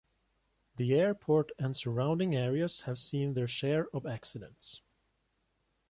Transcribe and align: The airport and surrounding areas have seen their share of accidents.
The 0.77 0.95
airport 0.95 1.51
and 1.59 1.77
surrounding 1.77 2.35
areas 2.35 2.81
have 2.87 2.97
seen 2.97 3.35
their 3.35 3.45
share 3.47 3.87
of 3.93 4.07
accidents. 4.07 4.81